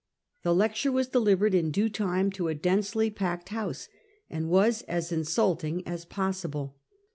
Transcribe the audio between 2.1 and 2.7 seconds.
to a